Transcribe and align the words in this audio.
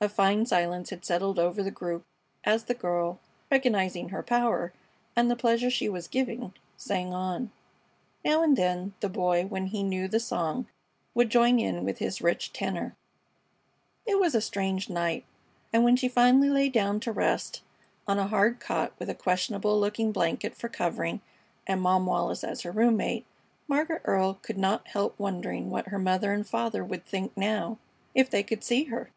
A 0.00 0.08
fine 0.08 0.44
silence 0.46 0.90
had 0.90 1.04
settled 1.04 1.38
over 1.38 1.62
the 1.62 1.70
group 1.70 2.04
as 2.42 2.64
the 2.64 2.74
girl, 2.74 3.20
recognizing 3.52 4.08
her 4.08 4.20
power, 4.20 4.72
and 5.14 5.30
the 5.30 5.36
pleasure 5.36 5.70
she 5.70 5.88
was 5.88 6.08
giving, 6.08 6.52
sang 6.76 7.14
on. 7.14 7.52
Now 8.24 8.42
and 8.42 8.56
then 8.56 8.94
the 8.98 9.08
Boy, 9.08 9.46
when 9.46 9.66
he 9.66 9.84
knew 9.84 10.08
the 10.08 10.18
song, 10.18 10.66
would 11.14 11.30
join 11.30 11.60
in 11.60 11.84
with 11.84 11.98
his 11.98 12.20
rich 12.20 12.52
tenor. 12.52 12.96
It 14.04 14.18
was 14.18 14.34
a 14.34 14.40
strange 14.40 14.90
night, 14.90 15.24
and 15.72 15.84
when 15.84 15.94
she 15.94 16.08
finally 16.08 16.50
lay 16.50 16.68
down 16.68 16.98
to 16.98 17.12
rest 17.12 17.62
on 18.08 18.18
a 18.18 18.26
hard 18.26 18.58
cot 18.58 18.92
with 18.98 19.08
a 19.08 19.14
questionable 19.14 19.78
looking 19.78 20.10
blanket 20.10 20.56
for 20.56 20.68
covering 20.68 21.20
and 21.64 21.80
Mom 21.80 22.06
Wallis 22.06 22.42
as 22.42 22.62
her 22.62 22.72
room 22.72 22.96
mate, 22.96 23.24
Margaret 23.68 24.02
Earle 24.04 24.40
could 24.42 24.58
not 24.58 24.88
help 24.88 25.16
wondering 25.16 25.70
what 25.70 25.90
her 25.90 25.98
mother 26.00 26.32
and 26.32 26.44
father 26.44 26.84
would 26.84 27.06
think 27.06 27.36
now 27.36 27.78
if 28.16 28.28
they 28.28 28.42
could 28.42 28.64
see 28.64 28.86
her. 28.86 29.12